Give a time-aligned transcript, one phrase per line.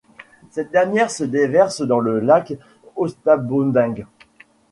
[0.49, 2.53] Cette dernière se déverse dans le lac
[2.95, 4.07] Ostaboningue.